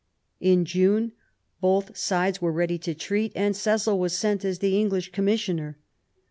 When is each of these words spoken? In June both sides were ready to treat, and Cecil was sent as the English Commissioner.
In 0.39 0.65
June 0.65 1.11
both 1.59 1.95
sides 1.95 2.41
were 2.41 2.51
ready 2.51 2.79
to 2.79 2.95
treat, 2.95 3.31
and 3.35 3.55
Cecil 3.55 3.99
was 3.99 4.17
sent 4.17 4.43
as 4.43 4.57
the 4.57 4.79
English 4.79 5.11
Commissioner. 5.11 5.77